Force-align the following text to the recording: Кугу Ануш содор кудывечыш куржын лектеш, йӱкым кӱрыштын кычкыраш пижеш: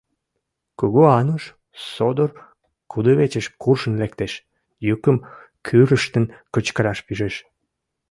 Кугу 0.79 1.03
Ануш 1.19 1.43
содор 1.91 2.31
кудывечыш 2.91 3.45
куржын 3.61 3.93
лектеш, 4.01 4.33
йӱкым 4.87 5.17
кӱрыштын 5.65 6.25
кычкыраш 6.53 6.99
пижеш: 7.05 7.35